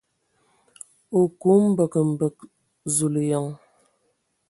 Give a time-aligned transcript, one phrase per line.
[1.17, 2.35] O ku mbǝg mbǝg!
[2.95, 3.47] Zulǝyan.